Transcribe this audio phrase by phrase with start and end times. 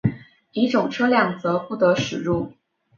[0.53, 2.53] 乙种车辆则不得驶入。